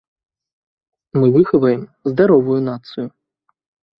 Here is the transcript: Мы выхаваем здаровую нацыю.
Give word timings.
Мы 1.19 1.27
выхаваем 1.35 1.83
здаровую 2.13 2.59
нацыю. 2.69 3.07